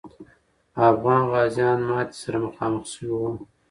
افغاني 0.89 1.27
غازیان 1.31 1.79
ماتي 1.89 2.15
سره 2.23 2.37
مخامخ 2.47 2.83
سوي 2.93 3.09
وو. 3.17 3.31